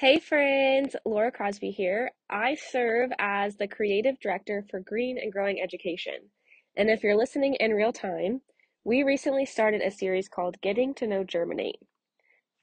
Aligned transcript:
Hey 0.00 0.18
friends, 0.18 0.96
Laura 1.04 1.30
Crosby 1.30 1.70
here. 1.72 2.10
I 2.30 2.54
serve 2.54 3.10
as 3.18 3.56
the 3.56 3.68
creative 3.68 4.18
director 4.18 4.64
for 4.70 4.80
Green 4.80 5.18
and 5.18 5.30
Growing 5.30 5.60
Education. 5.60 6.30
And 6.74 6.88
if 6.88 7.02
you're 7.02 7.18
listening 7.18 7.56
in 7.56 7.74
real 7.74 7.92
time, 7.92 8.40
we 8.82 9.02
recently 9.02 9.44
started 9.44 9.82
a 9.82 9.90
series 9.90 10.26
called 10.26 10.58
Getting 10.62 10.94
to 10.94 11.06
Know 11.06 11.22
Germinate. 11.22 11.80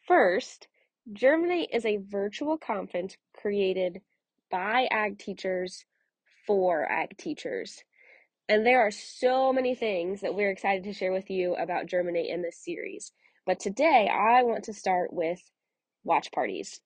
First, 0.07 0.67
Germinate 1.13 1.69
is 1.71 1.85
a 1.85 1.99
virtual 2.09 2.57
conference 2.57 3.17
created 3.39 4.01
by 4.49 4.87
ag 4.89 5.19
teachers 5.19 5.85
for 6.47 6.91
ag 6.91 7.17
teachers. 7.17 7.83
And 8.49 8.65
there 8.65 8.81
are 8.81 8.89
so 8.89 9.53
many 9.53 9.75
things 9.75 10.21
that 10.21 10.33
we're 10.33 10.49
excited 10.49 10.85
to 10.85 10.93
share 10.93 11.13
with 11.13 11.29
you 11.29 11.53
about 11.53 11.85
Germinate 11.85 12.31
in 12.31 12.41
this 12.41 12.57
series. 12.65 13.11
But 13.45 13.59
today 13.59 14.09
I 14.11 14.41
want 14.41 14.63
to 14.63 14.73
start 14.73 15.13
with 15.13 15.39
watch 16.03 16.31
parties 16.31 16.81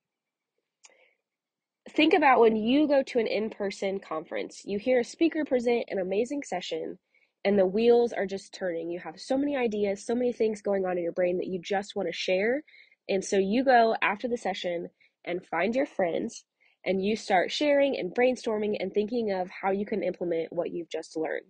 think 1.91 2.13
about 2.13 2.39
when 2.39 2.55
you 2.55 2.87
go 2.87 3.03
to 3.03 3.19
an 3.19 3.27
in 3.27 3.49
person 3.49 3.99
conference, 3.99 4.61
you 4.65 4.79
hear 4.79 4.99
a 4.99 5.05
speaker 5.05 5.45
present 5.45 5.85
an 5.89 5.99
amazing 5.99 6.43
session, 6.43 6.97
and 7.45 7.59
the 7.59 7.65
wheels 7.65 8.13
are 8.13 8.25
just 8.25 8.53
turning. 8.53 8.89
You 8.89 8.99
have 8.99 9.19
so 9.19 9.37
many 9.37 9.55
ideas, 9.57 10.05
so 10.05 10.15
many 10.15 10.33
things 10.33 10.61
going 10.61 10.85
on 10.85 10.97
in 10.97 11.03
your 11.03 11.13
brain 11.13 11.37
that 11.37 11.47
you 11.47 11.61
just 11.61 11.95
want 11.95 12.07
to 12.07 12.13
share. 12.13 12.63
And 13.09 13.23
so 13.23 13.37
you 13.37 13.63
go 13.65 13.95
after 14.01 14.27
the 14.27 14.37
session 14.37 14.89
and 15.25 15.45
find 15.45 15.75
your 15.75 15.85
friends 15.85 16.45
and 16.85 17.03
you 17.03 17.15
start 17.15 17.51
sharing 17.51 17.97
and 17.97 18.15
brainstorming 18.15 18.77
and 18.79 18.93
thinking 18.93 19.31
of 19.31 19.49
how 19.49 19.71
you 19.71 19.85
can 19.85 20.03
implement 20.03 20.53
what 20.53 20.71
you've 20.71 20.89
just 20.89 21.17
learned. 21.17 21.45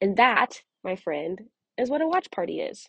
And 0.00 0.16
that, 0.16 0.62
my 0.84 0.96
friend, 0.96 1.40
is 1.78 1.90
what 1.90 2.02
a 2.02 2.08
watch 2.08 2.30
party 2.30 2.60
is. 2.60 2.86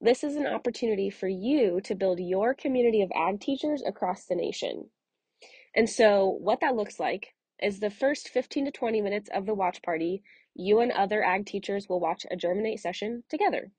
This 0.00 0.24
is 0.24 0.36
an 0.36 0.46
opportunity 0.46 1.10
for 1.10 1.28
you 1.28 1.80
to 1.84 1.94
build 1.96 2.20
your 2.20 2.54
community 2.54 3.02
of 3.02 3.10
ag 3.16 3.40
teachers 3.40 3.82
across 3.86 4.26
the 4.26 4.36
nation. 4.36 4.91
And 5.74 5.88
so, 5.88 6.26
what 6.40 6.60
that 6.60 6.76
looks 6.76 7.00
like 7.00 7.34
is 7.60 7.80
the 7.80 7.90
first 7.90 8.28
15 8.28 8.66
to 8.66 8.70
20 8.70 9.00
minutes 9.00 9.30
of 9.32 9.46
the 9.46 9.54
watch 9.54 9.82
party, 9.82 10.22
you 10.54 10.80
and 10.80 10.92
other 10.92 11.24
ag 11.24 11.46
teachers 11.46 11.88
will 11.88 12.00
watch 12.00 12.26
a 12.30 12.36
germinate 12.36 12.80
session 12.80 13.24
together. 13.30 13.70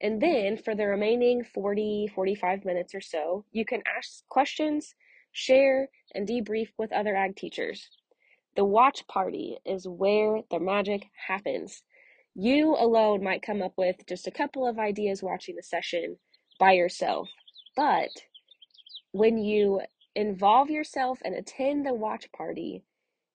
And 0.00 0.20
then 0.20 0.56
for 0.56 0.74
the 0.74 0.86
remaining 0.86 1.44
40, 1.44 2.10
45 2.12 2.64
minutes 2.64 2.94
or 2.94 3.00
so, 3.00 3.44
you 3.52 3.64
can 3.64 3.82
ask 3.86 4.26
questions, 4.28 4.94
share, 5.30 5.90
and 6.14 6.26
debrief 6.26 6.70
with 6.76 6.92
other 6.92 7.14
ag 7.14 7.36
teachers. 7.36 7.88
The 8.56 8.64
watch 8.64 9.06
party 9.06 9.58
is 9.64 9.86
where 9.86 10.40
the 10.50 10.58
magic 10.58 11.04
happens. 11.28 11.84
You 12.34 12.74
alone 12.76 13.22
might 13.22 13.42
come 13.42 13.62
up 13.62 13.74
with 13.76 13.96
just 14.08 14.26
a 14.26 14.32
couple 14.32 14.66
of 14.66 14.78
ideas 14.78 15.22
watching 15.22 15.54
the 15.54 15.62
session 15.62 16.16
by 16.58 16.72
yourself. 16.72 17.28
But 17.76 18.10
when 19.12 19.38
you 19.38 19.82
involve 20.14 20.68
yourself 20.68 21.18
and 21.24 21.34
attend 21.34 21.86
the 21.86 21.94
watch 21.94 22.30
party, 22.32 22.84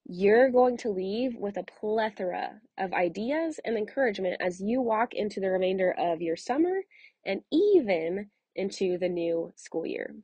you're 0.06 0.50
going 0.52 0.78
to 0.78 0.90
leave 0.90 1.36
with 1.36 1.58
a 1.58 1.64
plethora 1.64 2.62
of 2.78 2.94
ideas 2.94 3.60
and 3.66 3.76
encouragement 3.76 4.38
as 4.40 4.62
you 4.62 4.82
walk 4.82 5.14
into 5.14 5.40
the 5.40 5.50
remainder 5.50 5.94
of 5.98 6.22
your 6.22 6.36
summer 6.36 6.82
and 7.26 7.42
even 7.52 8.30
into 8.56 8.98
the 9.00 9.10
new 9.10 9.52
school 9.56 9.86
year. 9.86 10.16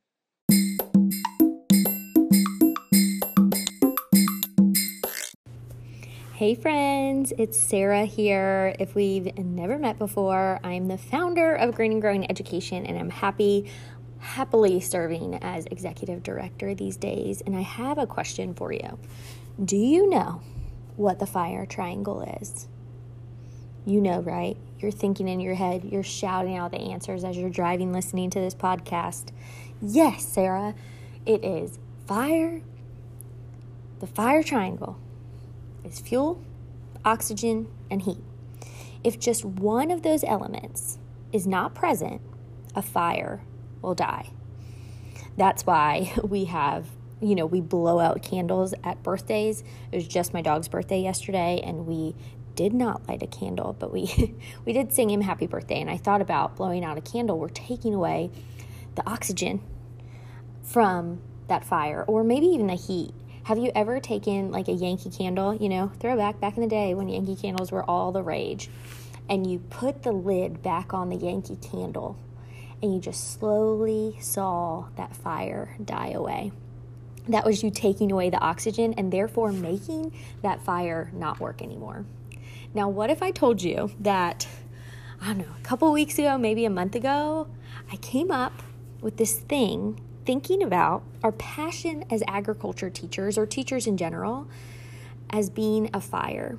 Hey 6.36 6.56
friends, 6.56 7.32
it's 7.38 7.58
Sarah 7.58 8.06
here. 8.06 8.76
If 8.78 8.96
we've 8.96 9.38
never 9.38 9.78
met 9.78 9.98
before, 9.98 10.60
I'm 10.64 10.88
the 10.88 10.98
founder 10.98 11.56
of 11.56 11.74
Green 11.74 11.94
and 11.94 12.02
Growing 12.02 12.30
Education, 12.30 12.86
and 12.86 12.98
I'm 12.98 13.10
happy 13.10 13.72
happily 14.24 14.80
serving 14.80 15.36
as 15.42 15.66
executive 15.66 16.24
director 16.24 16.74
these 16.74 16.98
days, 16.98 17.42
and 17.42 17.56
I 17.56 17.62
have 17.62 17.98
a 17.98 18.08
question 18.08 18.54
for 18.54 18.72
you. 18.72 18.98
Do 19.64 19.76
you 19.76 20.10
know 20.10 20.42
what 20.96 21.20
the 21.20 21.26
fire 21.26 21.66
triangle 21.66 22.22
is? 22.40 22.68
You 23.86 24.00
know, 24.00 24.22
right? 24.22 24.56
You're 24.80 24.92
thinking 24.92 25.28
in 25.28 25.42
your 25.42 25.56
head, 25.56 25.84
you're 25.84 26.04
shouting 26.04 26.56
out 26.56 26.72
the 26.72 26.80
answers 26.80 27.24
as 27.24 27.38
you're 27.38 27.50
driving, 27.50 27.92
listening 27.92 28.30
to 28.32 28.40
this 28.40 28.56
podcast. 28.56 29.28
Yes, 29.82 30.26
Sarah, 30.26 30.74
it 31.26 31.44
is 31.44 31.78
fire. 32.08 32.62
The 34.00 34.08
fire 34.08 34.42
triangle 34.42 34.98
is 35.84 36.00
fuel, 36.00 36.42
oxygen, 37.04 37.68
and 37.92 38.02
heat. 38.02 38.24
If 39.04 39.20
just 39.20 39.44
one 39.44 39.92
of 39.92 40.02
those 40.02 40.24
elements 40.24 40.98
is 41.34 41.46
not 41.46 41.76
present, 41.76 42.22
a 42.74 42.82
fire 42.82 43.42
will 43.84 43.96
die. 43.96 44.30
That's 45.38 45.66
why 45.66 46.14
we 46.24 46.46
have, 46.46 46.88
you 47.22 47.36
know, 47.36 47.46
we 47.46 47.62
blow 47.62 48.00
out 48.00 48.24
candles 48.24 48.74
at 48.84 49.04
birthdays. 49.04 49.64
It 49.92 49.96
was 49.96 50.08
just 50.08 50.34
my 50.34 50.42
dog's 50.42 50.68
birthday 50.68 51.02
yesterday, 51.02 51.62
and 51.64 51.86
we 51.86 52.16
did 52.56 52.74
not 52.74 53.08
light 53.08 53.24
a 53.24 53.28
candle, 53.28 53.76
but 53.78 53.92
we 53.92 54.36
we 54.66 54.74
did 54.74 54.94
sing 54.94 55.10
him 55.10 55.22
happy 55.22 55.48
birthday. 55.48 55.82
And 55.82 55.90
I 55.90 55.98
thought 55.98 56.22
about 56.22 56.56
blowing 56.56 56.84
out 56.84 56.98
a 56.98 57.02
candle. 57.02 57.38
We're 57.38 57.50
taking 57.50 57.94
away 57.94 58.32
the 58.96 59.08
oxygen 59.08 59.62
from 60.64 61.22
that 61.48 61.66
fire, 61.66 62.04
or 62.08 62.24
maybe 62.24 62.46
even 62.48 62.68
the 62.68 62.76
heat. 62.76 63.14
Have 63.44 63.58
you 63.58 63.72
ever 63.76 64.00
taken 64.00 64.52
like 64.52 64.70
a 64.70 64.72
Yankee 64.72 65.10
candle, 65.10 65.54
you 65.54 65.68
know, 65.68 65.92
throwback 66.00 66.40
back 66.40 66.56
in 66.56 66.62
the 66.62 66.70
day 66.70 66.94
when 66.94 67.10
Yankee 67.10 67.36
candles 67.36 67.72
were 67.72 67.84
all 67.84 68.14
the 68.14 68.24
rage, 68.24 68.70
and 69.28 69.50
you 69.50 69.60
put 69.60 70.04
the 70.04 70.14
lid 70.14 70.62
back 70.62 70.94
on 70.94 71.10
the 71.10 71.18
Yankee 71.18 71.58
candle 71.58 72.18
and 72.84 72.94
you 72.94 73.00
just 73.00 73.40
slowly 73.40 74.18
saw 74.20 74.86
that 74.98 75.16
fire 75.16 75.76
die 75.84 76.12
away. 76.12 76.52
That 77.30 77.46
was 77.46 77.64
you 77.64 77.72
taking 77.72 78.12
away 78.12 78.30
the 78.30 78.40
oxygen 78.40 78.94
and 78.98 79.12
therefore 79.12 79.54
making 79.54 80.14
that 80.42 80.62
fire 80.62 81.10
not 81.14 81.40
work 81.40 81.62
anymore. 81.62 82.06
Now, 82.74 82.90
what 82.90 83.10
if 83.10 83.24
I 83.24 83.32
told 83.32 83.62
you 83.62 83.92
that, 84.02 84.46
I 85.22 85.28
don't 85.28 85.38
know, 85.38 85.56
a 85.58 85.64
couple 85.64 85.90
weeks 85.94 86.20
ago, 86.20 86.38
maybe 86.38 86.66
a 86.66 86.70
month 86.70 86.96
ago, 86.96 87.48
I 87.90 87.96
came 87.96 88.30
up 88.30 88.62
with 89.00 89.16
this 89.16 89.40
thing 89.40 90.02
thinking 90.26 90.62
about 90.62 91.04
our 91.24 91.32
passion 91.32 92.04
as 92.10 92.22
agriculture 92.28 92.90
teachers 92.90 93.38
or 93.38 93.46
teachers 93.46 93.88
in 93.88 93.96
general 93.96 94.48
as 95.30 95.50
being 95.50 95.90
a 95.94 96.02
fire. 96.02 96.58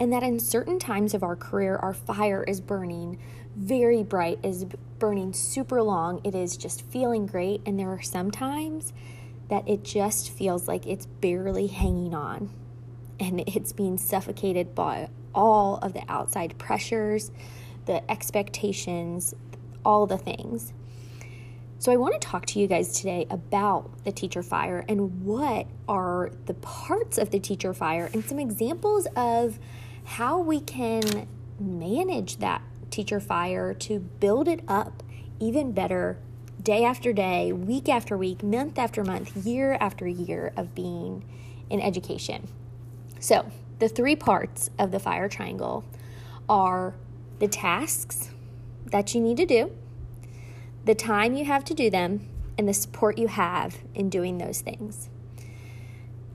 And 0.00 0.12
that 0.12 0.22
in 0.22 0.40
certain 0.40 0.78
times 0.78 1.14
of 1.14 1.22
our 1.22 1.36
career, 1.36 1.76
our 1.76 1.94
fire 1.94 2.42
is 2.42 2.60
burning 2.60 3.18
very 3.56 4.02
bright, 4.02 4.38
is 4.42 4.64
burning 4.98 5.32
super 5.32 5.82
long. 5.82 6.20
It 6.24 6.34
is 6.34 6.56
just 6.56 6.82
feeling 6.82 7.26
great. 7.26 7.60
And 7.66 7.78
there 7.78 7.90
are 7.90 8.02
some 8.02 8.30
times 8.30 8.92
that 9.48 9.68
it 9.68 9.84
just 9.84 10.30
feels 10.30 10.66
like 10.66 10.86
it's 10.86 11.06
barely 11.06 11.66
hanging 11.66 12.14
on 12.14 12.50
and 13.20 13.40
it's 13.46 13.72
being 13.72 13.98
suffocated 13.98 14.74
by 14.74 15.08
all 15.34 15.76
of 15.76 15.92
the 15.92 16.02
outside 16.08 16.56
pressures, 16.58 17.30
the 17.86 18.10
expectations, 18.10 19.34
all 19.84 20.06
the 20.06 20.18
things. 20.18 20.72
So, 21.82 21.90
I 21.90 21.96
want 21.96 22.14
to 22.14 22.20
talk 22.20 22.46
to 22.46 22.60
you 22.60 22.68
guys 22.68 22.92
today 22.92 23.26
about 23.28 24.04
the 24.04 24.12
teacher 24.12 24.44
fire 24.44 24.84
and 24.88 25.24
what 25.24 25.66
are 25.88 26.30
the 26.46 26.54
parts 26.54 27.18
of 27.18 27.30
the 27.30 27.40
teacher 27.40 27.74
fire 27.74 28.08
and 28.12 28.24
some 28.24 28.38
examples 28.38 29.08
of 29.16 29.58
how 30.04 30.38
we 30.38 30.60
can 30.60 31.26
manage 31.58 32.36
that 32.36 32.62
teacher 32.92 33.18
fire 33.18 33.74
to 33.74 33.98
build 33.98 34.46
it 34.46 34.60
up 34.68 35.02
even 35.40 35.72
better 35.72 36.18
day 36.62 36.84
after 36.84 37.12
day, 37.12 37.52
week 37.52 37.88
after 37.88 38.16
week, 38.16 38.44
month 38.44 38.78
after 38.78 39.02
month, 39.02 39.36
year 39.44 39.76
after 39.80 40.06
year 40.06 40.52
of 40.56 40.76
being 40.76 41.24
in 41.68 41.80
education. 41.80 42.46
So, 43.18 43.50
the 43.80 43.88
three 43.88 44.14
parts 44.14 44.70
of 44.78 44.92
the 44.92 45.00
fire 45.00 45.28
triangle 45.28 45.84
are 46.48 46.94
the 47.40 47.48
tasks 47.48 48.30
that 48.86 49.16
you 49.16 49.20
need 49.20 49.38
to 49.38 49.46
do, 49.46 49.72
the 50.84 50.94
time 50.94 51.34
you 51.34 51.44
have 51.44 51.64
to 51.64 51.74
do 51.74 51.90
them, 51.90 52.28
and 52.58 52.68
the 52.68 52.74
support 52.74 53.18
you 53.18 53.28
have 53.28 53.78
in 53.94 54.08
doing 54.08 54.38
those 54.38 54.60
things. 54.60 55.08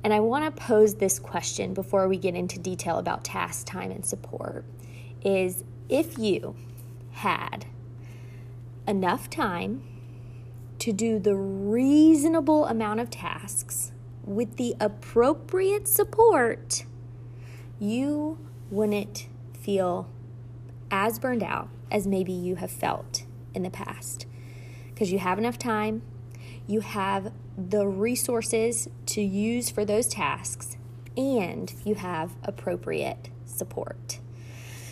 And 0.03 0.13
I 0.13 0.19
want 0.19 0.45
to 0.45 0.61
pose 0.61 0.95
this 0.95 1.19
question 1.19 1.73
before 1.73 2.07
we 2.07 2.17
get 2.17 2.35
into 2.35 2.59
detail 2.59 2.97
about 2.97 3.23
task, 3.23 3.65
time, 3.65 3.91
and 3.91 4.05
support 4.05 4.65
is 5.23 5.63
if 5.89 6.17
you 6.17 6.55
had 7.11 7.65
enough 8.87 9.29
time 9.29 9.83
to 10.79 10.93
do 10.93 11.19
the 11.19 11.35
reasonable 11.35 12.65
amount 12.65 12.99
of 12.99 13.09
tasks 13.09 13.91
with 14.23 14.57
the 14.57 14.75
appropriate 14.79 15.87
support, 15.87 16.85
you 17.79 18.37
wouldn't 18.69 19.27
feel 19.59 20.07
as 20.91 21.19
burned 21.19 21.43
out 21.43 21.69
as 21.91 22.05
maybe 22.05 22.31
you 22.31 22.55
have 22.55 22.71
felt 22.71 23.23
in 23.53 23.63
the 23.63 23.69
past. 23.69 24.26
Because 24.97 25.11
you 25.11 25.19
have 25.19 25.37
enough 25.37 25.59
time, 25.59 26.01
you 26.65 26.79
have 26.79 27.31
the 27.55 27.85
resources 27.85 28.89
to 29.05 29.21
use 29.21 29.69
for 29.69 29.85
those 29.85 30.07
tasks, 30.07 30.75
and 31.15 31.71
you 31.85 31.93
have 31.93 32.31
appropriate 32.41 33.29
support. 33.45 34.19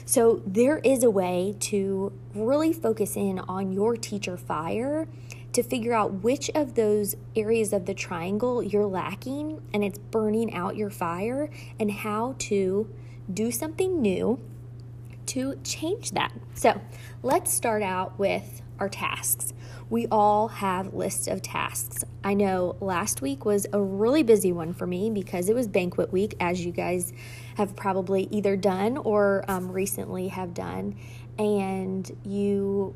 So, 0.06 0.44
there 0.46 0.78
is 0.78 1.04
a 1.04 1.10
way 1.10 1.56
to 1.62 2.14
really 2.36 2.72
focus 2.72 3.16
in 3.16 3.40
on 3.40 3.72
your 3.72 3.98
teacher 3.98 4.38
fire 4.38 5.08
to 5.54 5.64
figure 5.64 5.94
out 5.94 6.22
which 6.22 6.52
of 6.54 6.76
those 6.76 7.16
areas 7.36 7.74
of 7.74 7.88
the 7.88 7.96
triangle 7.96 8.62
you're 8.62 8.86
lacking 8.86 9.60
and 9.74 9.84
it's 9.84 9.98
burning 9.98 10.54
out 10.54 10.76
your 10.76 10.92
fire 10.92 11.50
and 11.80 11.90
how 11.90 12.36
to 12.38 12.94
do 13.34 13.50
something 13.50 14.04
new 14.04 14.40
to 15.26 15.56
change 15.64 16.12
that. 16.12 16.32
So 16.54 16.80
let's 17.24 17.52
start 17.52 17.82
out 17.82 18.20
with 18.20 18.62
our 18.80 18.90
tasks. 18.90 19.54
We 19.90 20.08
all 20.12 20.48
have 20.48 20.94
lists 20.94 21.28
of 21.28 21.42
tasks. 21.42 22.04
I 22.24 22.34
know 22.34 22.76
last 22.80 23.22
week 23.22 23.46
was 23.46 23.68
a 23.72 23.82
really 23.82 24.24
busy 24.24 24.52
one 24.52 24.74
for 24.74 24.88
me 24.88 25.10
because 25.10 25.50
it 25.50 25.56
was 25.56 25.68
banquet 25.68 26.12
week, 26.12 26.36
as 26.40 26.66
you 26.66 26.72
guys 26.72 27.14
have 27.56 27.76
probably 27.76 28.28
either 28.32 28.56
done 28.56 28.98
or 28.98 29.46
um, 29.48 29.72
recently 29.72 30.30
have 30.30 30.54
done. 30.54 30.96
And 31.38 32.10
you 32.24 32.96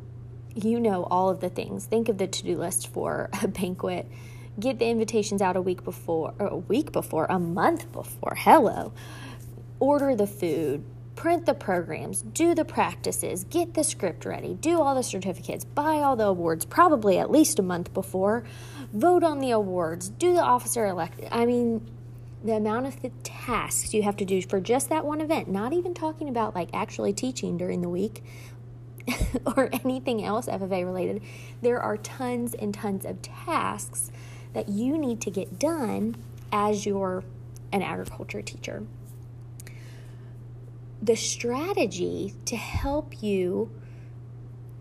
you 0.55 0.79
know 0.79 1.03
all 1.03 1.29
of 1.29 1.39
the 1.39 1.49
things. 1.49 1.85
Think 1.85 2.09
of 2.09 2.17
the 2.17 2.27
to 2.27 2.43
do 2.43 2.57
list 2.57 2.87
for 2.87 3.29
a 3.41 3.47
banquet. 3.47 4.07
Get 4.59 4.79
the 4.79 4.87
invitations 4.87 5.41
out 5.41 5.55
a 5.55 5.61
week 5.61 5.83
before, 5.83 6.33
a 6.39 6.57
week 6.57 6.91
before, 6.91 7.25
a 7.29 7.39
month 7.39 7.91
before. 7.91 8.35
Hello. 8.37 8.91
Order 9.79 10.15
the 10.15 10.27
food, 10.27 10.83
print 11.19 11.45
the 11.45 11.53
programs, 11.53 12.21
do 12.21 12.55
the 12.55 12.63
practices, 12.63 13.43
get 13.43 13.73
the 13.73 13.83
script 13.83 14.23
ready, 14.23 14.53
do 14.53 14.79
all 14.79 14.95
the 14.95 15.03
certificates, 15.03 15.65
buy 15.65 15.95
all 15.95 16.15
the 16.15 16.23
awards, 16.23 16.63
probably 16.63 17.19
at 17.19 17.29
least 17.29 17.59
a 17.59 17.61
month 17.61 17.93
before, 17.93 18.41
vote 18.93 19.21
on 19.21 19.39
the 19.39 19.51
awards, 19.51 20.07
do 20.07 20.33
the 20.33 20.41
officer 20.41 20.87
elect. 20.87 21.19
I 21.29 21.45
mean, 21.45 21.85
the 22.41 22.53
amount 22.53 22.85
of 22.85 23.01
the 23.01 23.09
tasks 23.21 23.93
you 23.93 24.01
have 24.03 24.15
to 24.15 24.23
do 24.23 24.41
for 24.41 24.61
just 24.61 24.87
that 24.91 25.03
one 25.03 25.19
event, 25.19 25.49
not 25.49 25.73
even 25.73 25.93
talking 25.93 26.29
about 26.29 26.55
like 26.55 26.69
actually 26.71 27.11
teaching 27.11 27.57
during 27.57 27.81
the 27.81 27.89
week, 27.89 28.23
or 29.57 29.69
anything 29.83 30.23
else 30.23 30.45
FFA 30.45 30.85
related, 30.85 31.21
there 31.61 31.81
are 31.81 31.97
tons 31.97 32.53
and 32.53 32.73
tons 32.73 33.03
of 33.03 33.21
tasks 33.21 34.09
that 34.53 34.69
you 34.69 34.97
need 34.97 35.19
to 35.19 35.29
get 35.29 35.59
done 35.59 36.15
as 36.53 36.85
you're 36.85 37.25
an 37.73 37.81
agriculture 37.81 38.41
teacher. 38.41 38.83
The 41.01 41.15
strategy 41.15 42.33
to 42.45 42.55
help 42.55 43.23
you 43.23 43.71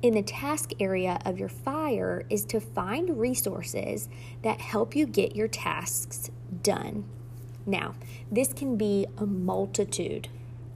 in 0.03 0.15
the 0.15 0.23
task 0.23 0.73
area 0.81 1.19
of 1.25 1.39
your 1.39 1.49
fire 1.49 2.25
is 2.31 2.45
to 2.47 2.61
find 2.61 3.19
resources 3.19 4.09
that 4.43 4.61
help 4.61 4.95
you 4.95 5.07
get 5.07 5.35
your 5.35 5.49
tasks 5.49 6.31
done. 6.63 7.05
Now, 7.67 7.95
this 8.31 8.53
can 8.53 8.77
be 8.77 9.07
a 9.17 9.27
multitude 9.27 10.29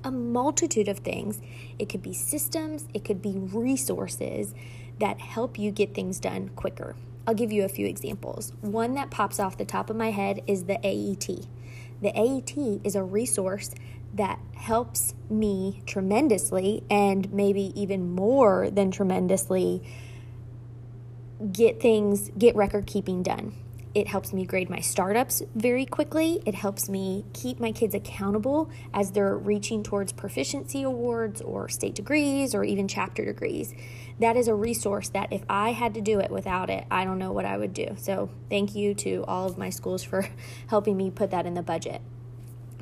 a 0.04 0.10
multitude 0.10 0.88
of 0.88 0.98
things. 0.98 1.40
It 1.78 1.88
could 1.88 2.02
be 2.02 2.12
systems, 2.12 2.86
it 2.94 3.04
could 3.04 3.22
be 3.22 3.38
resources 3.38 4.54
that 4.98 5.20
help 5.20 5.58
you 5.58 5.70
get 5.70 5.94
things 5.94 6.20
done 6.20 6.50
quicker. 6.50 6.96
I'll 7.26 7.34
give 7.34 7.52
you 7.52 7.64
a 7.64 7.68
few 7.68 7.86
examples. 7.86 8.52
One 8.60 8.94
that 8.94 9.10
pops 9.10 9.38
off 9.38 9.56
the 9.56 9.64
top 9.64 9.90
of 9.90 9.96
my 9.96 10.10
head 10.10 10.42
is 10.46 10.64
the 10.64 10.84
AET. 10.84 11.46
The 12.00 12.18
AET 12.18 12.80
is 12.84 12.96
a 12.96 13.02
resource 13.02 13.70
that 14.14 14.38
helps 14.54 15.14
me 15.30 15.82
tremendously 15.86 16.84
and 16.90 17.32
maybe 17.32 17.72
even 17.80 18.14
more 18.14 18.70
than 18.70 18.90
tremendously 18.90 19.82
get 21.50 21.80
things, 21.80 22.30
get 22.38 22.54
record 22.54 22.86
keeping 22.86 23.22
done. 23.22 23.54
It 23.94 24.08
helps 24.08 24.32
me 24.32 24.46
grade 24.46 24.70
my 24.70 24.80
startups 24.80 25.42
very 25.54 25.84
quickly. 25.84 26.42
It 26.46 26.54
helps 26.54 26.88
me 26.88 27.26
keep 27.34 27.60
my 27.60 27.72
kids 27.72 27.94
accountable 27.94 28.70
as 28.94 29.10
they're 29.10 29.36
reaching 29.36 29.82
towards 29.82 30.12
proficiency 30.12 30.82
awards 30.82 31.42
or 31.42 31.68
state 31.68 31.94
degrees 31.94 32.54
or 32.54 32.64
even 32.64 32.88
chapter 32.88 33.24
degrees. 33.24 33.74
That 34.18 34.36
is 34.36 34.48
a 34.48 34.54
resource 34.54 35.10
that 35.10 35.30
if 35.32 35.42
I 35.48 35.72
had 35.72 35.94
to 35.94 36.00
do 36.00 36.20
it 36.20 36.30
without 36.30 36.70
it, 36.70 36.84
I 36.90 37.04
don't 37.04 37.18
know 37.18 37.32
what 37.32 37.44
I 37.44 37.58
would 37.58 37.74
do. 37.74 37.96
So, 37.98 38.30
thank 38.48 38.74
you 38.74 38.94
to 38.94 39.24
all 39.28 39.46
of 39.46 39.58
my 39.58 39.68
schools 39.68 40.02
for 40.02 40.26
helping 40.68 40.96
me 40.96 41.10
put 41.10 41.32
that 41.32 41.44
in 41.44 41.54
the 41.54 41.62
budget. 41.62 42.00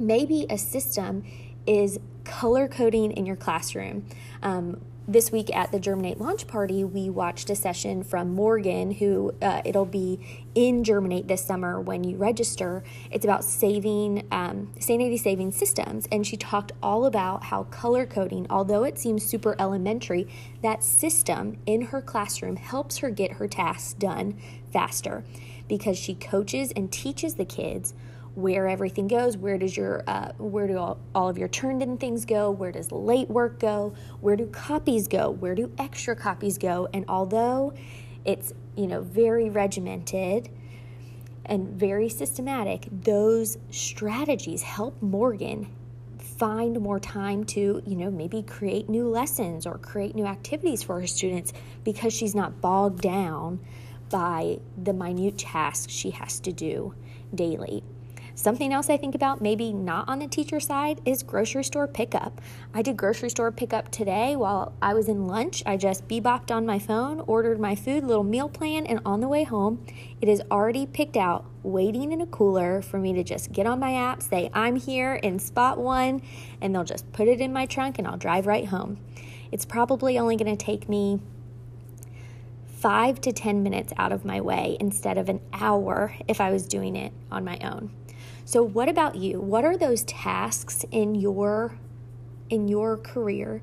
Maybe 0.00 0.47
a 0.49 0.56
system 0.56 1.25
is 1.67 2.00
color 2.25 2.69
coding 2.69 3.12
in 3.12 3.26
your 3.26 3.37
classroom. 3.37 4.06
Um, 4.43 4.81
this 5.06 5.31
week 5.31 5.55
at 5.55 5.73
the 5.73 5.81
Germinate 5.81 6.19
launch 6.19 6.47
party, 6.47 6.85
we 6.85 7.11
watched 7.11 7.50
a 7.50 7.56
session 7.56 8.02
from 8.02 8.32
Morgan, 8.32 8.93
who 8.93 9.35
uh, 9.43 9.61
it'll 9.64 9.85
be 9.85 10.47
in 10.55 10.85
Germinate 10.85 11.29
this 11.29 11.44
summer 11.44 11.81
when 11.81 12.02
you 12.02 12.17
register. 12.17 12.82
It's 13.11 13.25
about 13.25 13.44
saving, 13.44 14.26
um, 14.31 14.73
sanity 14.79 15.19
saving 15.19 15.52
systems. 15.52 16.08
And 16.11 16.26
she 16.26 16.38
talked 16.38 16.73
all 16.82 17.05
about 17.05 17.44
how 17.44 17.64
color 17.64 18.06
coding, 18.06 18.47
although 18.49 18.85
it 18.85 18.99
seems 18.99 19.26
super 19.26 19.55
elementary, 19.58 20.29
that 20.62 20.82
system 20.82 21.58
in 21.67 21.82
her 21.82 22.00
classroom 22.00 22.56
helps 22.56 22.99
her 22.99 23.11
get 23.11 23.32
her 23.32 23.49
tasks 23.49 23.93
done 23.93 24.41
faster 24.73 25.25
because 25.69 25.99
she 25.99 26.14
coaches 26.14 26.73
and 26.75 26.91
teaches 26.91 27.35
the 27.35 27.44
kids 27.44 27.93
where 28.40 28.66
everything 28.69 29.06
goes 29.06 29.37
where 29.37 29.58
does 29.58 29.76
your 29.76 30.02
uh, 30.06 30.32
where 30.38 30.66
do 30.66 30.78
all, 30.78 30.98
all 31.14 31.28
of 31.28 31.38
your 31.38 31.48
turned 31.48 31.82
in 31.82 31.96
things 31.96 32.25
go 32.25 32.50
where 32.50 32.72
does 32.72 32.90
late 32.90 33.28
work 33.28 33.58
go 33.60 33.94
where 34.20 34.37
do 34.37 34.46
copies 34.46 35.06
go 35.08 35.31
where 35.31 35.54
do 35.54 35.72
extra 35.78 36.16
copies 36.16 36.58
go? 36.58 36.88
And 36.92 37.04
although 37.08 37.75
it's 38.25 38.52
you 38.76 38.87
know 38.87 39.00
very 39.00 39.48
regimented 39.50 40.48
and 41.44 41.69
very 41.69 42.08
systematic 42.08 42.87
those 42.90 43.58
strategies 43.70 44.62
help 44.62 45.00
morgan 45.02 45.66
find 46.19 46.81
more 46.81 47.00
time 47.00 47.44
to 47.44 47.82
you 47.87 47.96
know 47.96 48.10
maybe 48.10 48.42
create 48.42 48.88
new 48.88 49.08
lessons 49.08 49.66
or 49.66 49.78
create 49.78 50.14
new 50.14 50.26
activities 50.26 50.82
for 50.82 51.00
her 51.00 51.06
students 51.06 51.52
because 51.84 52.12
she's 52.12 52.34
not 52.34 52.60
bogged 52.60 53.00
down 53.00 53.60
by 54.10 54.58
the 54.82 54.92
minute 54.92 55.38
tasks 55.38 55.92
she 55.92 56.10
has 56.10 56.40
to 56.40 56.52
do 56.52 56.94
daily 57.34 57.82
Something 58.40 58.72
else 58.72 58.88
I 58.88 58.96
think 58.96 59.14
about, 59.14 59.42
maybe 59.42 59.70
not 59.70 60.08
on 60.08 60.19
the 60.19 60.26
teacher 60.26 60.60
side, 60.60 61.02
is 61.04 61.22
grocery 61.22 61.62
store 61.62 61.87
pickup. 61.87 62.40
I 62.72 62.81
did 62.81 62.96
grocery 62.96 63.28
store 63.28 63.52
pickup 63.52 63.90
today 63.90 64.34
while 64.34 64.72
I 64.81 64.94
was 64.94 65.08
in 65.08 65.26
lunch. 65.26 65.62
I 65.66 65.76
just 65.76 66.08
bebopped 66.08 66.50
on 66.50 66.64
my 66.64 66.78
phone, 66.78 67.20
ordered 67.26 67.60
my 67.60 67.75
food, 67.75 68.02
little 68.02 68.25
meal 68.25 68.48
plan, 68.48 68.87
and 68.87 68.98
on 69.04 69.20
the 69.20 69.28
way 69.28 69.44
home, 69.44 69.84
it 70.22 70.28
is 70.31 70.40
already 70.50 70.87
picked 70.87 71.19
out, 71.19 71.44
waiting 71.62 72.12
in 72.12 72.22
a 72.22 72.26
cooler 72.26 72.81
for 72.81 72.98
me 72.98 73.12
to 73.12 73.22
just 73.22 73.52
get 73.52 73.66
on 73.66 73.78
my 73.78 73.92
app, 73.94 74.22
say, 74.22 74.48
I'm 74.54 74.76
here 74.76 75.16
in 75.16 75.38
spot 75.38 75.76
one, 75.76 76.22
and 76.62 76.75
they'll 76.75 76.82
just 76.82 77.12
put 77.12 77.28
it 77.28 77.42
in 77.42 77.52
my 77.52 77.66
trunk 77.66 77.98
and 77.98 78.08
I'll 78.08 78.16
drive 78.16 78.46
right 78.46 78.69
home. 78.69 78.96
It's 79.52 79.66
probably 79.66 80.19
only 80.19 80.37
going 80.37 80.56
to 80.56 80.64
take 80.64 80.88
me 80.88 81.20
five 82.64 83.20
to 83.20 83.32
10 83.32 83.62
minutes 83.62 83.92
out 83.98 84.12
of 84.12 84.25
my 84.25 84.40
way 84.40 84.78
instead 84.81 85.19
of 85.19 85.28
an 85.28 85.42
hour 85.52 86.14
if 86.26 86.40
I 86.40 86.50
was 86.50 86.66
doing 86.66 86.96
it 86.96 87.12
on 87.31 87.44
my 87.44 87.58
own. 87.58 87.90
So 88.50 88.64
what 88.64 88.88
about 88.88 89.14
you? 89.14 89.40
What 89.40 89.64
are 89.64 89.76
those 89.76 90.02
tasks 90.02 90.85
in 90.90 91.14
your 91.14 91.78
in 92.49 92.66
your 92.66 92.97
career 92.97 93.62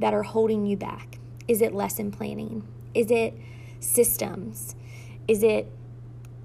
that 0.00 0.12
are 0.12 0.24
holding 0.24 0.66
you 0.66 0.76
back? 0.76 1.20
Is 1.46 1.62
it 1.62 1.72
lesson 1.72 2.10
planning? 2.10 2.66
Is 2.94 3.12
it 3.12 3.38
systems? 3.78 4.74
Is 5.28 5.44
it 5.44 5.70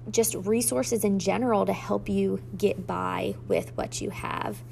just 0.08 0.36
resources 0.36 1.02
in 1.02 1.18
general 1.18 1.66
to 1.66 1.72
help 1.72 2.08
you 2.08 2.40
get 2.56 2.86
by 2.86 3.34
with 3.48 3.76
what 3.76 4.00
you 4.00 4.10
have? 4.10 4.62